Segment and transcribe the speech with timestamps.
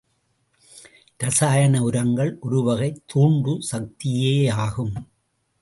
[1.17, 4.93] ரசாயன உரங்கள் ஒருவகைத்தூண்டு சக்தியேயாகும்.